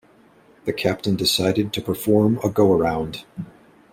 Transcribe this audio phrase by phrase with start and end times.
[0.65, 3.23] The Captain decided to perform a go-around.